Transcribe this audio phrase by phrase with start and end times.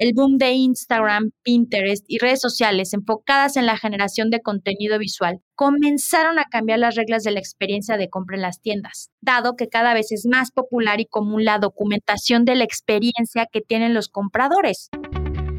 [0.00, 5.40] el boom de Instagram, Pinterest y redes sociales enfocadas en la generación de contenido visual
[5.54, 9.68] comenzaron a cambiar las reglas de la experiencia de compra en las tiendas, dado que
[9.68, 14.08] cada vez es más popular y común la documentación de la experiencia que tienen los
[14.08, 14.88] compradores.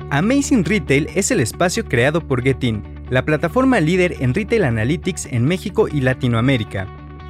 [0.10, 5.46] Amazing Retail es el espacio creado por Getin, la plataforma líder en retail analytics en
[5.46, 7.01] México y Latinoamérica.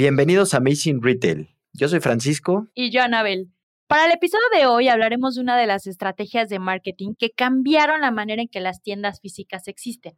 [0.00, 1.50] Bienvenidos a Amazing Retail.
[1.74, 2.66] Yo soy Francisco.
[2.72, 3.52] Y yo, Anabel.
[3.86, 8.00] Para el episodio de hoy hablaremos de una de las estrategias de marketing que cambiaron
[8.00, 10.14] la manera en que las tiendas físicas existen.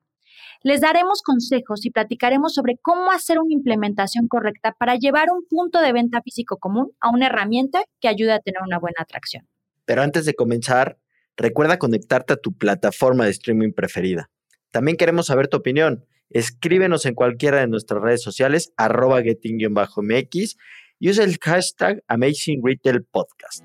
[0.62, 5.80] Les daremos consejos y platicaremos sobre cómo hacer una implementación correcta para llevar un punto
[5.80, 9.48] de venta físico común a una herramienta que ayude a tener una buena atracción.
[9.84, 11.00] Pero antes de comenzar,
[11.36, 14.30] recuerda conectarte a tu plataforma de streaming preferida.
[14.72, 16.06] También queremos saber tu opinión.
[16.30, 20.56] Escríbenos en cualquiera de nuestras redes sociales, arroba getting-mx
[20.98, 23.62] Use el hashtag Amazing Retail Podcast.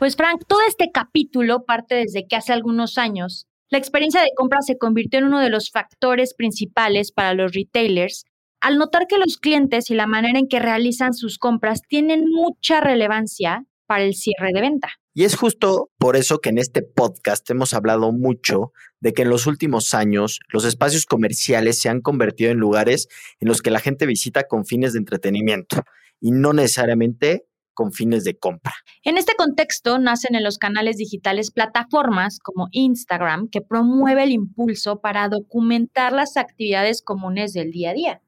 [0.00, 4.60] Pues Frank, todo este capítulo parte desde que hace algunos años la experiencia de compra
[4.62, 8.24] se convirtió en uno de los factores principales para los retailers
[8.64, 12.80] al notar que los clientes y la manera en que realizan sus compras tienen mucha
[12.80, 14.88] relevancia para el cierre de venta.
[15.12, 19.28] Y es justo por eso que en este podcast hemos hablado mucho de que en
[19.28, 23.80] los últimos años los espacios comerciales se han convertido en lugares en los que la
[23.80, 25.82] gente visita con fines de entretenimiento
[26.18, 27.44] y no necesariamente
[27.74, 28.72] con fines de compra.
[29.02, 35.02] En este contexto nacen en los canales digitales plataformas como Instagram que promueve el impulso
[35.02, 38.22] para documentar las actividades comunes del día a día.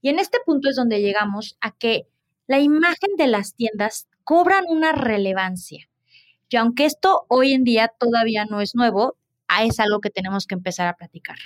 [0.00, 2.08] Y en este punto es donde llegamos a que
[2.46, 5.88] la imagen de las tiendas cobran una relevancia
[6.48, 9.16] y aunque esto hoy en día todavía no es nuevo,
[9.62, 11.36] es algo que tenemos que empezar a platicar.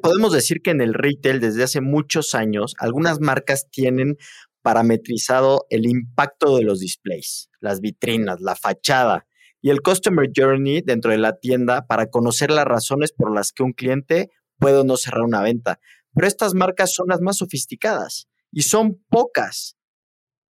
[0.00, 4.16] Podemos decir que en el retail desde hace muchos años algunas marcas tienen
[4.62, 9.26] parametrizado el impacto de los displays, las vitrinas, la fachada
[9.60, 13.62] y el customer journey dentro de la tienda para conocer las razones por las que
[13.62, 15.80] un cliente puede o no cerrar una venta.
[16.14, 19.76] Pero estas marcas son las más sofisticadas y son pocas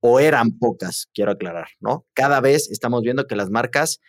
[0.01, 2.07] o eran pocas, quiero aclarar, ¿no?
[2.15, 4.01] Cada vez estamos viendo que las marcas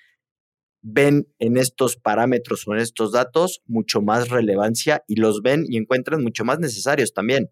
[0.82, 5.78] ven en estos parámetros o en estos datos mucho más relevancia y los ven y
[5.78, 7.52] encuentran mucho más necesarios también.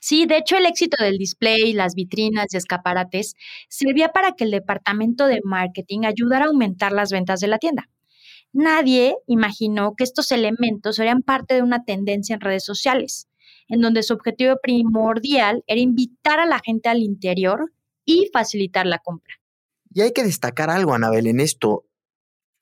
[0.00, 3.34] Sí, de hecho el éxito del display, las vitrinas y escaparates
[3.68, 7.88] servía para que el departamento de marketing ayudara a aumentar las ventas de la tienda.
[8.52, 13.28] Nadie imaginó que estos elementos serían parte de una tendencia en redes sociales
[13.70, 17.72] en donde su objetivo primordial era invitar a la gente al interior
[18.04, 19.34] y facilitar la compra.
[19.92, 21.86] Y hay que destacar algo, Anabel, en esto.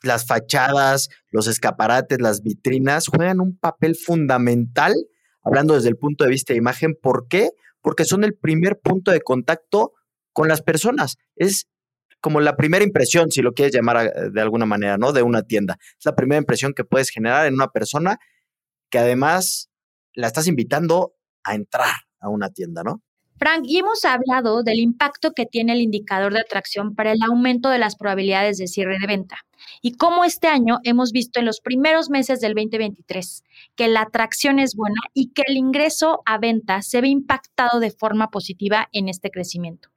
[0.02, 4.94] Las fachadas, los escaparates, las vitrinas juegan un papel fundamental,
[5.42, 6.94] hablando desde el punto de vista de imagen.
[7.00, 7.50] ¿Por qué?
[7.80, 9.94] Porque son el primer punto de contacto
[10.32, 11.16] con las personas.
[11.36, 11.68] Es
[12.20, 15.12] como la primera impresión, si lo quieres llamar de alguna manera, ¿no?
[15.12, 15.78] De una tienda.
[15.98, 18.18] Es la primera impresión que puedes generar en una persona
[18.90, 19.70] que además
[20.14, 21.14] la estás invitando
[21.44, 23.02] a entrar a una tienda, ¿no?
[23.38, 27.68] Frank, y hemos hablado del impacto que tiene el indicador de atracción para el aumento
[27.68, 29.36] de las probabilidades de cierre de venta
[29.80, 33.44] y cómo este año hemos visto en los primeros meses del 2023
[33.76, 37.92] que la atracción es buena y que el ingreso a venta se ve impactado de
[37.92, 39.88] forma positiva en este crecimiento.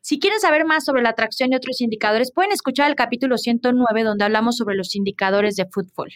[0.00, 4.04] Si quieren saber más sobre la atracción y otros indicadores, pueden escuchar el capítulo 109
[4.04, 6.10] donde hablamos sobre los indicadores de fútbol.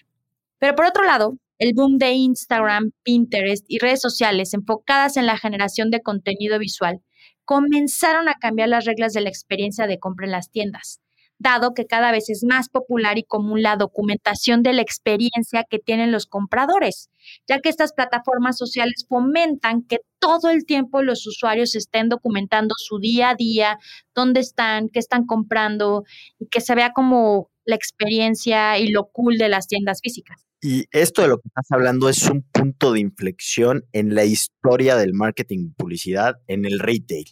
[0.58, 5.36] Pero por otro lado, el boom de Instagram, Pinterest y redes sociales enfocadas en la
[5.36, 7.00] generación de contenido visual
[7.44, 11.00] comenzaron a cambiar las reglas de la experiencia de compra en las tiendas,
[11.42, 15.78] dado que cada vez es más popular y común la documentación de la experiencia que
[15.78, 17.10] tienen los compradores,
[17.46, 22.98] ya que estas plataformas sociales fomentan que todo el tiempo los usuarios estén documentando su
[22.98, 23.78] día a día,
[24.14, 26.04] dónde están, qué están comprando
[26.38, 30.46] y que se vea como la experiencia y lo cool de las tiendas físicas.
[30.60, 34.96] Y esto de lo que estás hablando es un punto de inflexión en la historia
[34.96, 37.26] del marketing y publicidad en el retail.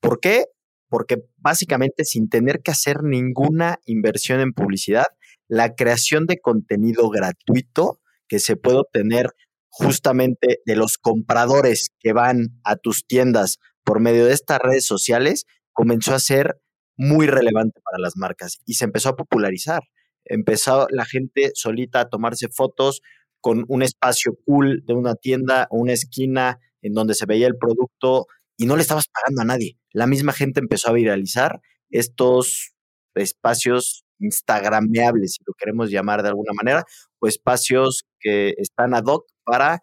[0.00, 0.44] ¿Por qué?
[0.88, 5.06] Porque básicamente sin tener que hacer ninguna inversión en publicidad,
[5.48, 9.30] la creación de contenido gratuito que se puede obtener
[9.68, 15.46] justamente de los compradores que van a tus tiendas por medio de estas redes sociales
[15.72, 16.60] comenzó a ser
[16.96, 19.82] muy relevante para las marcas y se empezó a popularizar.
[20.24, 23.02] Empezó la gente solita a tomarse fotos
[23.40, 27.58] con un espacio cool de una tienda o una esquina en donde se veía el
[27.58, 29.76] producto y no le estabas pagando a nadie.
[29.92, 31.60] La misma gente empezó a viralizar
[31.90, 32.74] estos
[33.14, 36.84] espacios instagrameables, si lo queremos llamar de alguna manera,
[37.18, 39.80] o espacios que están ad hoc para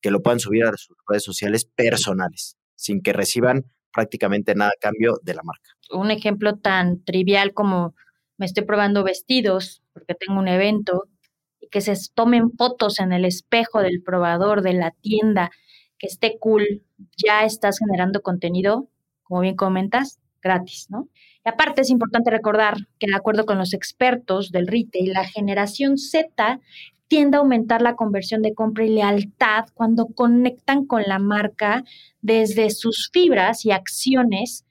[0.00, 4.80] que lo puedan subir a sus redes sociales personales, sin que reciban prácticamente nada a
[4.80, 5.70] cambio de la marca.
[5.90, 7.94] Un ejemplo tan trivial como
[8.38, 11.04] me estoy probando vestidos porque tengo un evento
[11.60, 15.50] y que se tomen fotos en el espejo del probador de la tienda,
[16.02, 16.82] que esté cool,
[17.16, 18.88] ya estás generando contenido,
[19.22, 21.08] como bien comentas, gratis, ¿no?
[21.46, 25.98] Y aparte es importante recordar que de acuerdo con los expertos del retail, la generación
[25.98, 26.58] Z
[27.06, 31.84] tiende a aumentar la conversión de compra y lealtad cuando conectan con la marca
[32.20, 34.64] desde sus fibras y acciones,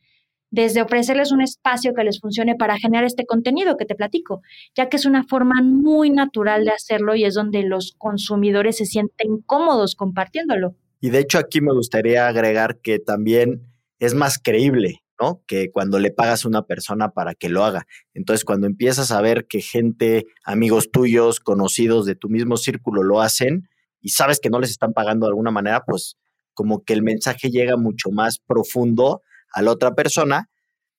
[0.49, 4.41] desde ofrecerles un espacio que les funcione para generar este contenido que te platico,
[4.75, 8.85] ya que es una forma muy natural de hacerlo y es donde los consumidores se
[8.85, 10.75] sienten cómodos compartiéndolo.
[11.01, 13.67] Y de hecho aquí me gustaría agregar que también
[13.99, 15.01] es más creíble
[15.47, 17.85] que cuando le pagas a una persona para que lo haga.
[18.13, 23.21] Entonces, cuando empiezas a ver que gente, amigos tuyos, conocidos de tu mismo círculo lo
[23.21, 23.69] hacen
[23.99, 26.17] y sabes que no les están pagando de alguna manera, pues
[26.53, 29.21] como que el mensaje llega mucho más profundo
[29.53, 30.49] a la otra persona.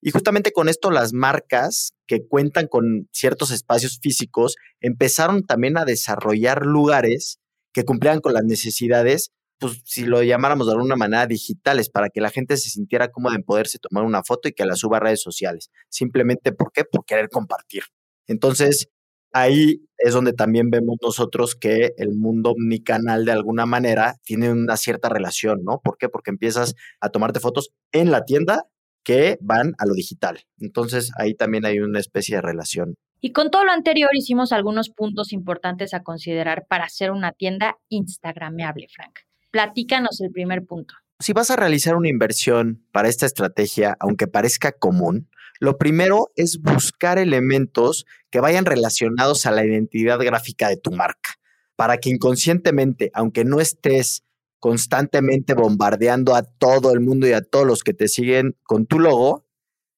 [0.01, 5.85] Y justamente con esto las marcas que cuentan con ciertos espacios físicos empezaron también a
[5.85, 7.39] desarrollar lugares
[7.73, 9.33] que cumplían con las necesidades
[9.63, 13.37] pues si lo llamáramos de alguna manera, digitales, para que la gente se sintiera cómoda
[13.37, 15.71] en poderse tomar una foto y que la suba a redes sociales.
[15.89, 16.85] Simplemente, ¿por qué?
[16.85, 17.85] Por querer compartir.
[18.27, 18.89] Entonces,
[19.33, 24.77] ahí es donde también vemos nosotros que el mundo omnicanal de alguna manera tiene una
[24.77, 25.81] cierta relación, ¿no?
[25.81, 26.09] ¿Por qué?
[26.09, 28.65] Porque empiezas a tomarte fotos en la tienda
[29.05, 30.41] que van a lo digital.
[30.59, 32.97] Entonces, ahí también hay una especie de relación.
[33.21, 37.79] Y con todo lo anterior hicimos algunos puntos importantes a considerar para hacer una tienda
[37.89, 39.21] instagrameable, Frank.
[39.53, 40.95] Platícanos el primer punto.
[41.19, 45.29] Si vas a realizar una inversión para esta estrategia, aunque parezca común,
[45.61, 51.35] lo primero es buscar elementos que vayan relacionados a la identidad gráfica de tu marca,
[51.77, 54.25] para que inconscientemente, aunque no estés
[54.59, 58.99] constantemente bombardeando a todo el mundo y a todos los que te siguen con tu
[58.99, 59.47] logo,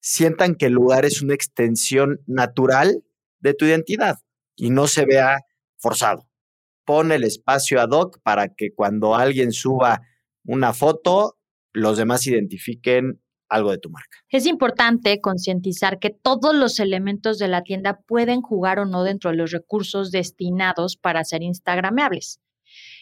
[0.00, 3.04] sientan que el lugar es una extensión natural
[3.38, 4.18] de tu identidad
[4.56, 5.42] y no se vea
[5.78, 6.26] forzado
[6.84, 10.02] pone el espacio ad hoc para que cuando alguien suba
[10.44, 11.38] una foto,
[11.72, 14.18] los demás identifiquen algo de tu marca.
[14.30, 19.30] Es importante concientizar que todos los elementos de la tienda pueden jugar o no dentro
[19.30, 22.40] de los recursos destinados para ser instagrameables.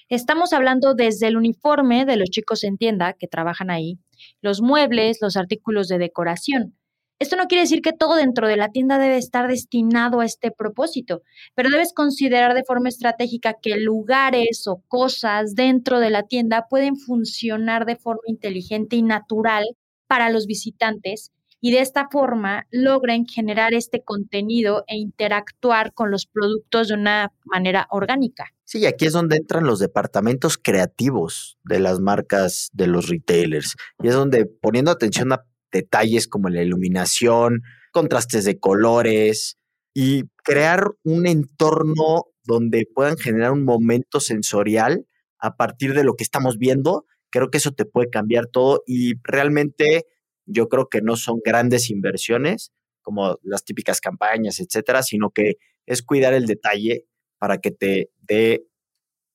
[0.09, 3.99] Estamos hablando desde el uniforme de los chicos en tienda que trabajan ahí,
[4.43, 6.77] los muebles, los artículos de decoración,
[7.23, 10.51] esto no quiere decir que todo dentro de la tienda debe estar destinado a este
[10.51, 11.23] propósito,
[11.55, 16.97] pero debes considerar de forma estratégica que lugares o cosas dentro de la tienda pueden
[16.97, 19.65] funcionar de forma inteligente y natural
[20.09, 21.31] para los visitantes
[21.65, 27.33] y de esta forma logren generar este contenido e interactuar con los productos de una
[27.45, 28.49] manera orgánica.
[28.65, 34.09] Sí, aquí es donde entran los departamentos creativos de las marcas de los retailers y
[34.09, 37.63] es donde poniendo atención a detalles como la iluminación,
[37.93, 39.59] contrastes de colores
[39.95, 45.07] y crear un entorno donde puedan generar un momento sensorial
[45.39, 47.07] a partir de lo que estamos viendo.
[47.31, 50.07] Creo que eso te puede cambiar todo y realmente
[50.47, 55.55] yo creo que no son grandes inversiones como las típicas campañas, etcétera, sino que
[55.87, 57.07] es cuidar el detalle
[57.39, 58.65] para que te dé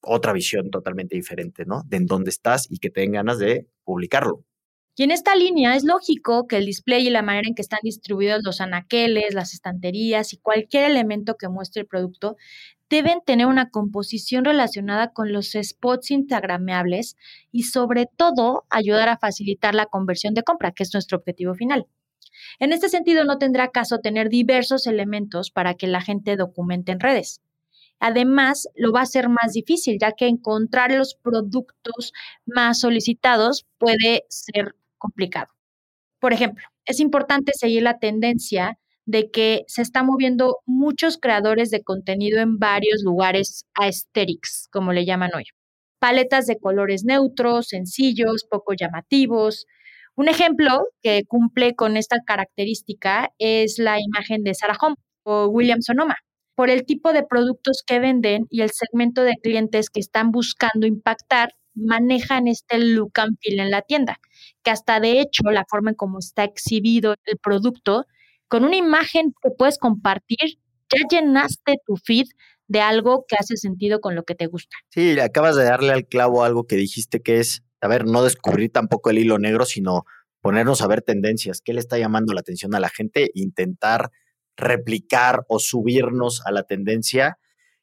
[0.01, 1.81] otra visión totalmente diferente, ¿no?
[1.85, 4.45] De en dónde estás y que te ganas de publicarlo.
[4.99, 7.81] Y en esta línea es lógico que el display y la manera en que están
[7.83, 12.35] distribuidos los anaqueles, las estanterías y cualquier elemento que muestre el producto
[12.89, 17.15] deben tener una composición relacionada con los spots instagrameables
[17.51, 21.85] y sobre todo ayudar a facilitar la conversión de compra, que es nuestro objetivo final.
[22.57, 26.99] En este sentido, no tendrá caso tener diversos elementos para que la gente documente en
[26.99, 27.41] redes.
[27.99, 32.13] Además, lo va a ser más difícil, ya que encontrar los productos
[32.47, 35.47] más solicitados puede ser complicado.
[36.19, 41.81] Por ejemplo, es importante seguir la tendencia de que se están moviendo muchos creadores de
[41.81, 45.45] contenido en varios lugares aesthetics, como le llaman hoy.
[45.99, 49.65] Paletas de colores neutros, sencillos, poco llamativos.
[50.15, 55.81] Un ejemplo que cumple con esta característica es la imagen de Sarah Home o William
[55.81, 56.17] Sonoma.
[56.55, 60.87] por el tipo de productos que venden y el segmento de clientes que están buscando
[60.87, 64.19] impactar, manejan este look and feel en la tienda,
[64.63, 68.05] que hasta de hecho la forma en cómo está exhibido el producto,
[68.47, 72.25] con una imagen que puedes compartir, ya llenaste tu feed
[72.67, 74.75] de algo que hace sentido con lo que te gusta.
[74.89, 78.71] Sí, acabas de darle al clavo algo que dijiste que es, a ver, no descubrir
[78.71, 80.05] tampoco el hilo negro, sino
[80.41, 84.11] ponernos a ver tendencias, qué le está llamando la atención a la gente, intentar
[84.55, 87.37] replicar o subirnos a la tendencia.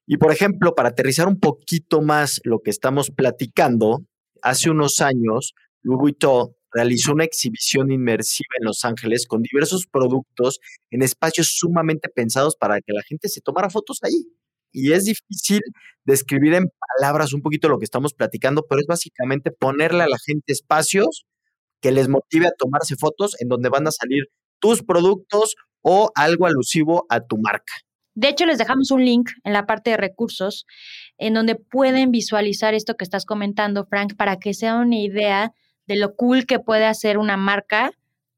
[0.06, 4.04] Y por ejemplo, para aterrizar un poquito más lo que estamos platicando,
[4.42, 10.58] hace unos años, Louis Vuitton realizó una exhibición inmersiva en Los Ángeles con diversos productos
[10.90, 14.26] en espacios sumamente pensados para que la gente se tomara fotos ahí.
[14.72, 15.60] Y es difícil
[16.04, 16.66] describir en
[16.98, 21.24] palabras un poquito lo que estamos platicando, pero es básicamente ponerle a la gente espacios
[21.80, 24.24] que les motive a tomarse fotos en donde van a salir
[24.58, 27.72] tus productos o algo alusivo a tu marca.
[28.14, 30.66] De hecho, les dejamos un link en la parte de recursos
[31.18, 35.52] en donde pueden visualizar esto que estás comentando, Frank, para que sea una idea
[35.86, 37.92] de lo cool que puede hacer una marca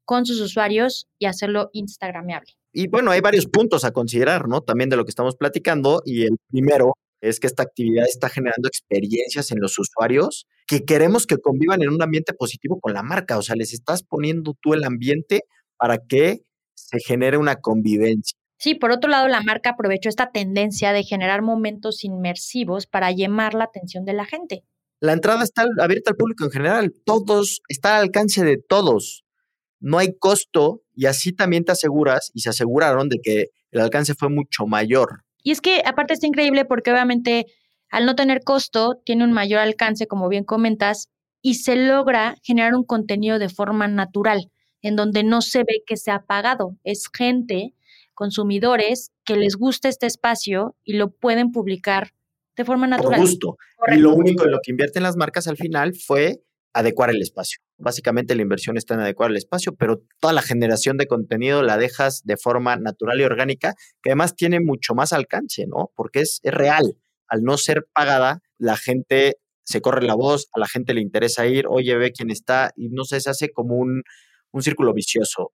[0.05, 2.53] con sus usuarios y hacerlo instagramable.
[2.73, 4.61] Y bueno, hay varios puntos a considerar, ¿no?
[4.61, 6.01] También de lo que estamos platicando.
[6.05, 11.25] Y el primero es que esta actividad está generando experiencias en los usuarios que queremos
[11.25, 13.37] que convivan en un ambiente positivo con la marca.
[13.37, 15.41] O sea, les estás poniendo tú el ambiente
[15.77, 16.41] para que
[16.75, 18.37] se genere una convivencia.
[18.57, 23.53] Sí, por otro lado, la marca aprovechó esta tendencia de generar momentos inmersivos para llamar
[23.53, 24.63] la atención de la gente.
[24.99, 29.23] La entrada está abierta al público en general, todos, está al alcance de todos.
[29.79, 34.15] No hay costo y así también te aseguras y se aseguraron de que el alcance
[34.15, 35.23] fue mucho mayor.
[35.43, 37.45] Y es que aparte está increíble porque obviamente
[37.89, 41.09] al no tener costo tiene un mayor alcance, como bien comentas,
[41.41, 45.97] y se logra generar un contenido de forma natural en donde no se ve que
[45.97, 46.75] se ha pagado.
[46.83, 47.73] Es gente,
[48.17, 52.13] consumidores, que les gusta este espacio y lo pueden publicar
[52.57, 53.19] de forma natural.
[53.19, 53.57] Por gusto.
[53.93, 56.41] Y lo único en lo que invierten las marcas al final fue
[56.73, 57.59] adecuar el espacio.
[57.77, 61.77] Básicamente la inversión está en adecuar el espacio, pero toda la generación de contenido la
[61.77, 65.91] dejas de forma natural y orgánica, que además tiene mucho más alcance, ¿no?
[65.95, 66.97] Porque es, es real.
[67.27, 71.45] Al no ser pagada, la gente se corre la voz, a la gente le interesa
[71.45, 74.01] ir, oye, ve quién está, y no sé, se hace como un,
[74.51, 75.51] un círculo vicioso.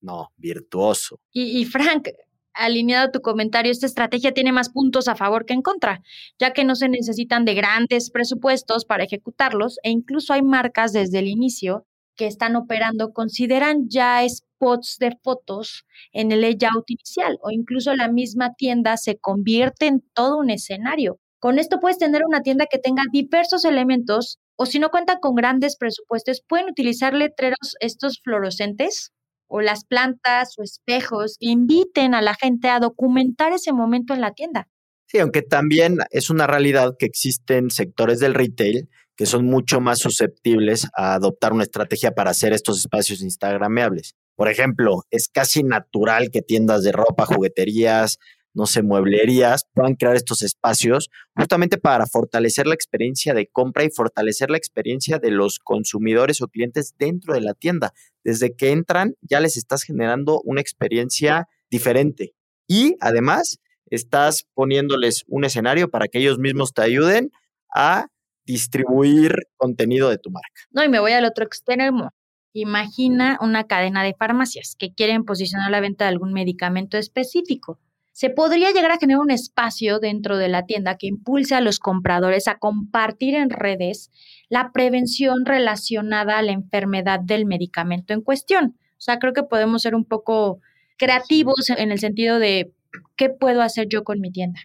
[0.00, 1.20] No, virtuoso.
[1.32, 2.08] Y, Frank,
[2.54, 6.02] alineado a tu comentario, esta estrategia tiene más puntos a favor que en contra,
[6.38, 11.20] ya que no se necesitan de grandes presupuestos para ejecutarlos e incluso hay marcas desde
[11.20, 11.86] el inicio
[12.16, 18.08] que están operando, consideran ya spots de fotos en el layout inicial o incluso la
[18.08, 21.20] misma tienda se convierte en todo un escenario.
[21.38, 25.36] Con esto puedes tener una tienda que tenga diversos elementos o si no cuentan con
[25.36, 29.12] grandes presupuestos, pueden utilizar letreros estos fluorescentes
[29.48, 34.32] o las plantas o espejos inviten a la gente a documentar ese momento en la
[34.32, 34.68] tienda.
[35.06, 38.88] Sí, aunque también es una realidad que existen sectores del retail
[39.18, 44.14] que son mucho más susceptibles a adoptar una estrategia para hacer estos espacios instagrameables.
[44.36, 48.18] Por ejemplo, es casi natural que tiendas de ropa, jugueterías,
[48.54, 53.90] no sé, mueblerías puedan crear estos espacios justamente para fortalecer la experiencia de compra y
[53.90, 57.92] fortalecer la experiencia de los consumidores o clientes dentro de la tienda.
[58.24, 62.34] Desde que entran ya les estás generando una experiencia diferente
[62.66, 67.30] y además estás poniéndoles un escenario para que ellos mismos te ayuden
[67.74, 68.08] a
[68.44, 70.62] distribuir contenido de tu marca.
[70.70, 72.10] No, y me voy al otro extremo.
[72.54, 77.78] Imagina una cadena de farmacias que quieren posicionar la venta de algún medicamento específico
[78.18, 81.78] se podría llegar a generar un espacio dentro de la tienda que impulse a los
[81.78, 84.10] compradores a compartir en redes
[84.48, 88.76] la prevención relacionada a la enfermedad del medicamento en cuestión.
[88.76, 90.58] O sea, creo que podemos ser un poco
[90.96, 92.72] creativos en el sentido de
[93.14, 94.62] qué puedo hacer yo con mi tienda.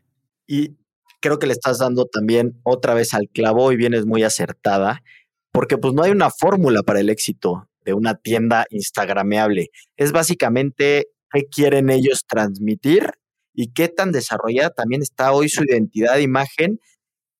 [0.47, 0.75] Y
[1.21, 5.03] creo que le estás dando también otra vez al clavo y vienes muy acertada,
[5.51, 9.67] porque pues no hay una fórmula para el éxito de una tienda instagrameable.
[9.95, 13.11] Es básicamente qué quieren ellos transmitir
[13.53, 16.79] y qué tan desarrollada también está hoy su identidad de imagen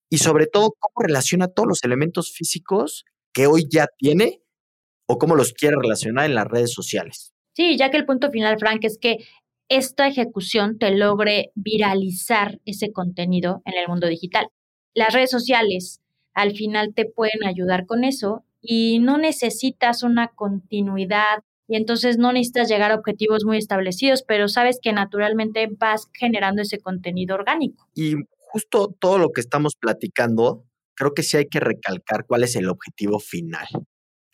[0.10, 4.42] y sobre todo cómo relaciona todos los elementos físicos que hoy ya tiene
[5.08, 7.34] o cómo los quiere relacionar en las redes sociales.
[7.54, 9.18] Sí, ya que el punto final, Frank, es que
[9.70, 14.48] esta ejecución te logre viralizar ese contenido en el mundo digital.
[14.94, 16.00] Las redes sociales
[16.34, 21.44] al final te pueden ayudar con eso y no necesitas una continuidad
[21.74, 26.62] y entonces no necesitas llegar a objetivos muy establecidos, pero sabes que naturalmente vas generando
[26.62, 27.90] ese contenido orgánico.
[27.96, 32.56] Y justo todo lo que estamos platicando, creo que sí hay que recalcar cuál es
[32.56, 33.66] el objetivo final.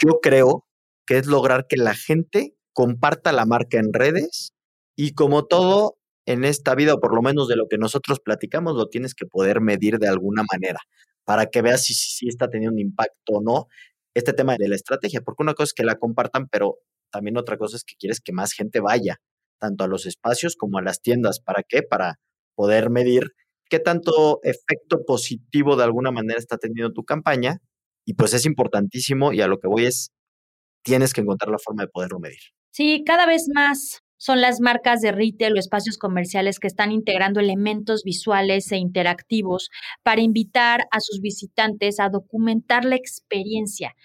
[0.04, 0.68] Yo creo
[1.08, 4.52] que es lograr que la gente comparta la marca en redes
[4.98, 8.76] y como todo en esta vida, o por lo menos de lo que nosotros platicamos,
[8.76, 10.80] lo tienes que poder medir de alguna manera
[11.24, 13.68] para que veas si, si, está teniendo un impacto o no
[14.14, 16.80] este tema de la estrategia, porque una cosa es que la compartan, pero
[17.12, 19.18] también otra cosa es que quieres que más gente vaya,
[19.60, 21.40] tanto a los espacios como a las tiendas.
[21.40, 21.84] ¿Para qué?
[21.84, 22.20] Para
[22.56, 23.34] poder medir
[23.70, 27.58] qué tanto efecto positivo de alguna manera está teniendo tu campaña.
[28.06, 30.10] Y pues es importantísimo y a lo que voy es,
[30.84, 32.40] tienes que encontrar la forma de poderlo medir.
[32.72, 37.40] Sí, cada vez más son las marcas de retail o espacios comerciales que están integrando
[37.40, 39.70] elementos visuales e interactivos
[40.04, 43.96] para invitar a sus visitantes a documentar la experiencia.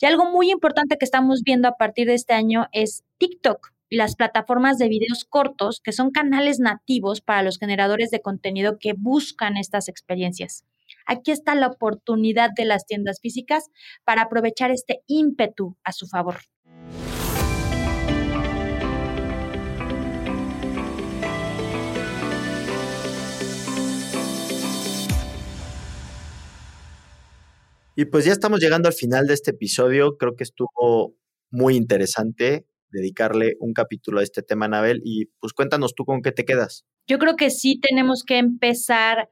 [0.00, 3.96] Y algo muy importante que estamos viendo a partir de este año es TikTok y
[3.96, 8.94] las plataformas de videos cortos, que son canales nativos para los generadores de contenido que
[8.96, 10.64] buscan estas experiencias.
[11.06, 13.68] Aquí está la oportunidad de las tiendas físicas
[14.04, 16.36] para aprovechar este ímpetu a su favor.
[27.96, 30.16] Y pues ya estamos llegando al final de este episodio.
[30.16, 31.14] Creo que estuvo
[31.50, 35.02] muy interesante dedicarle un capítulo a este tema, Anabel.
[35.04, 36.84] Y pues cuéntanos tú con qué te quedas.
[37.06, 39.30] Yo creo que sí tenemos que empezar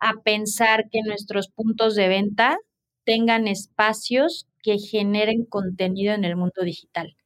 [0.00, 2.58] a pensar que nuestros puntos de venta
[3.04, 7.16] tengan espacios que generen contenido en el mundo digital.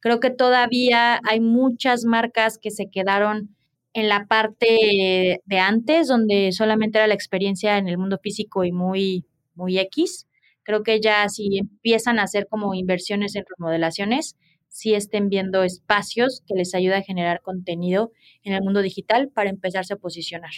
[0.00, 3.56] Creo que todavía hay muchas marcas que se quedaron
[3.94, 8.72] en la parte de antes, donde solamente era la experiencia en el mundo físico y
[8.72, 9.24] muy,
[9.54, 10.26] muy X
[10.64, 14.36] creo que ya si empiezan a hacer como inversiones en remodelaciones,
[14.68, 18.10] sí estén viendo espacios que les ayuda a generar contenido
[18.42, 20.50] en el mundo digital para empezarse a posicionar.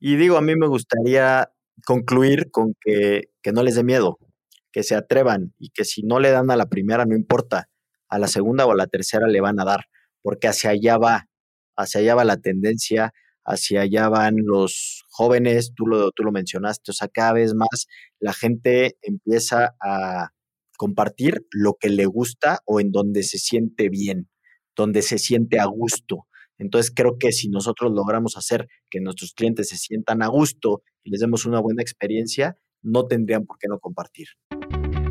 [0.00, 1.52] Y digo, a mí me gustaría
[1.86, 4.18] concluir con que, que no les dé miedo,
[4.72, 7.68] que se atrevan y que si no le dan a la primera, no importa,
[8.08, 9.84] a la segunda o a la tercera le van a dar,
[10.22, 11.28] porque hacia allá va,
[11.76, 13.12] hacia allá va la tendencia,
[13.44, 17.86] hacia allá van los jóvenes, tú lo, tú lo mencionaste, o sea, cada vez más
[18.18, 20.30] la gente empieza a
[20.76, 24.28] compartir lo que le gusta o en donde se siente bien,
[24.76, 26.26] donde se siente a gusto.
[26.58, 31.10] Entonces creo que si nosotros logramos hacer que nuestros clientes se sientan a gusto y
[31.10, 34.28] les demos una buena experiencia, no tendrían por qué no compartir.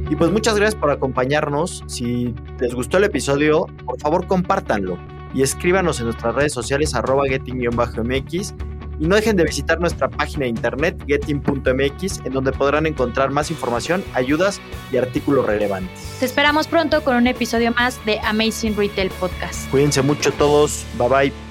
[0.10, 1.84] Y pues muchas gracias por acompañarnos.
[1.88, 7.24] Si les gustó el episodio, por favor compártanlo y escríbanos en nuestras redes sociales arroba
[7.28, 8.54] getting-mx
[9.00, 13.50] y no dejen de visitar nuestra página de internet getting.mx en donde podrán encontrar más
[13.50, 16.18] información, ayudas y artículos relevantes.
[16.20, 19.70] Te esperamos pronto con un episodio más de Amazing Retail Podcast.
[19.72, 21.51] Cuídense mucho todos, bye bye.